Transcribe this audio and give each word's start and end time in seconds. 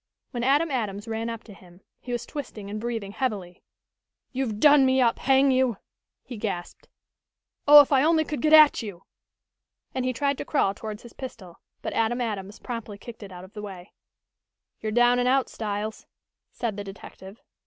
When 0.31 0.43
Adam 0.43 0.71
Adams 0.71 1.07
ran 1.07 1.29
up 1.29 1.43
to 1.43 1.53
him 1.53 1.79
he 1.99 2.11
was 2.11 2.25
twisting 2.25 2.71
and 2.71 2.81
breathing 2.81 3.11
heavily. 3.11 3.61
"You've 4.31 4.59
done 4.59 4.83
me 4.83 4.99
up, 4.99 5.19
hang 5.19 5.51
you!" 5.51 5.77
he 6.23 6.37
gasped. 6.37 6.87
"Oh, 7.67 7.81
if 7.81 7.91
I 7.91 8.03
only 8.03 8.23
could 8.25 8.41
get 8.41 8.51
at 8.51 8.81
you!" 8.81 9.03
and 9.93 10.03
he 10.03 10.11
tried 10.11 10.39
to 10.39 10.43
crawl 10.43 10.73
towards 10.73 11.03
his 11.03 11.13
pistol, 11.13 11.59
but 11.83 11.93
Adam 11.93 12.19
Adams 12.19 12.57
promptly 12.57 12.97
kicked 12.97 13.21
it 13.21 13.31
out 13.31 13.43
of 13.43 13.53
the 13.53 13.61
way. 13.61 13.93
"You're 14.79 14.91
down 14.91 15.19
and 15.19 15.27
out, 15.27 15.49
Styles," 15.49 16.07
said 16.51 16.77
the 16.77 16.83
detective. 16.83 17.39